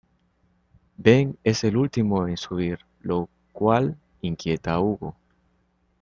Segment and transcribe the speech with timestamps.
[0.97, 5.15] Ben es el último en subir, lo cual inquieta a Hugo.